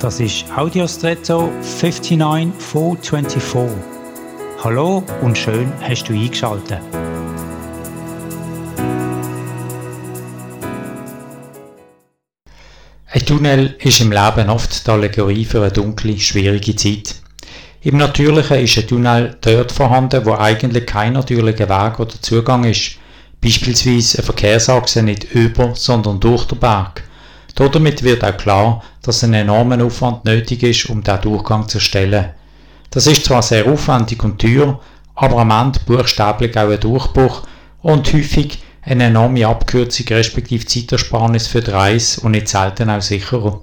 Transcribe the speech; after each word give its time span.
Das 0.00 0.20
ist 0.20 0.44
Audiostretto 0.54 1.50
59424. 1.62 3.78
Hallo 4.62 5.02
und 5.22 5.38
schön 5.38 5.72
hast 5.80 6.04
du 6.04 6.12
eingeschaltet. 6.12 6.80
Ein 13.10 13.24
Tunnel 13.24 13.74
ist 13.78 14.02
im 14.02 14.12
Leben 14.12 14.50
oft 14.50 14.86
die 14.86 14.90
Allegorie 14.90 15.46
für 15.46 15.62
eine 15.62 15.72
dunkle, 15.72 16.18
schwierige 16.18 16.76
Zeit. 16.76 17.14
Im 17.80 17.96
Natürlichen 17.96 18.58
ist 18.58 18.76
ein 18.76 18.86
Tunnel 18.86 19.38
dort 19.40 19.72
vorhanden, 19.72 20.26
wo 20.26 20.34
eigentlich 20.34 20.84
kein 20.84 21.14
natürlicher 21.14 21.70
Weg 21.70 21.98
oder 21.98 22.20
Zugang 22.20 22.64
ist. 22.64 22.98
Beispielsweise 23.40 24.18
eine 24.18 24.26
Verkehrsachse 24.26 25.02
nicht 25.02 25.32
über, 25.32 25.74
sondern 25.74 26.20
durch 26.20 26.44
den 26.44 26.58
Berg. 26.58 27.02
Damit 27.56 28.02
wird 28.02 28.22
auch 28.22 28.36
klar, 28.36 28.82
dass 29.02 29.24
ein 29.24 29.32
enormer 29.32 29.82
Aufwand 29.82 30.24
nötig 30.26 30.62
ist, 30.62 30.90
um 30.90 31.02
diesen 31.02 31.22
Durchgang 31.22 31.66
zu 31.66 31.78
erstellen. 31.78 32.26
Das 32.90 33.06
ist 33.06 33.24
zwar 33.24 33.42
sehr 33.42 33.66
aufwendig 33.66 34.22
und 34.22 34.40
teuer, 34.40 34.78
aber 35.14 35.38
am 35.38 35.50
Ende 35.50 35.80
buchstäblich 35.86 36.56
auch 36.56 36.70
ein 36.70 36.80
Durchbruch 36.80 37.42
und 37.80 38.12
häufig 38.12 38.62
eine 38.82 39.04
enorme 39.04 39.46
Abkürzung 39.46 40.06
respektive 40.08 40.66
Zeitersparnis 40.66 41.46
für 41.46 41.62
die 41.62 41.70
Reise 41.70 42.20
und 42.20 42.32
nicht 42.32 42.48
selten 42.48 42.90
auch 42.90 43.00
sicherer. 43.00 43.62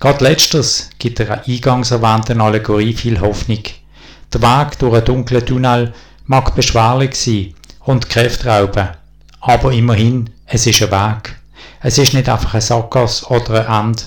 Gerade 0.00 0.24
letzteres 0.24 0.90
gibt 0.98 1.20
der 1.20 1.46
eingangs 1.46 1.92
erwähnten 1.92 2.40
Allegorie 2.40 2.92
viel 2.92 3.20
Hoffnung. 3.20 3.62
Der 4.32 4.42
Weg 4.42 4.78
durch 4.80 4.94
einen 4.94 5.04
dunklen 5.04 5.46
Tunnel 5.46 5.94
mag 6.26 6.56
beschwerlich 6.56 7.14
sein 7.14 7.54
und 7.80 8.10
Kräfte 8.10 8.48
rauben, 8.48 8.88
aber 9.40 9.72
immerhin, 9.72 10.30
es 10.46 10.66
ist 10.66 10.82
ein 10.82 10.90
Weg. 10.90 11.41
Es 11.80 11.98
ist 11.98 12.14
nicht 12.14 12.28
einfach 12.28 12.54
ein 12.54 12.60
Sackgasse 12.60 13.26
oder 13.26 13.68
ein 13.68 13.86
Ende. 13.86 14.02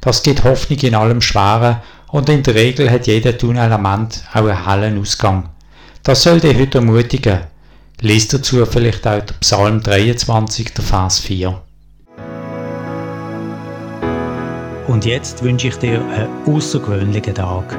Das 0.00 0.22
gibt 0.22 0.44
Hoffnung 0.44 0.78
in 0.78 0.94
allem 0.94 1.20
Schweren 1.20 1.78
und 2.08 2.28
in 2.28 2.42
der 2.42 2.54
Regel 2.54 2.90
hat 2.90 3.06
jeder 3.06 3.36
Tunnel 3.36 3.72
am 3.72 3.84
Ende 3.84 4.16
auch 4.32 4.46
einen 4.46 4.66
hellen 4.66 5.00
Ausgang. 5.00 5.50
Das 6.02 6.22
soll 6.22 6.40
dich 6.40 6.56
heute 6.56 6.78
ermutigen. 6.78 7.40
Lies 8.00 8.28
dazu 8.28 8.64
vielleicht 8.64 9.06
auch 9.06 9.20
der 9.20 9.34
Psalm 9.40 9.82
23, 9.82 10.72
der 10.72 10.84
Vers 10.84 11.18
4. 11.18 11.60
Und 14.86 15.04
jetzt 15.04 15.42
wünsche 15.42 15.68
ich 15.68 15.76
dir 15.76 16.00
einen 16.00 16.28
außergewöhnlichen 16.46 17.34
Tag. 17.34 17.76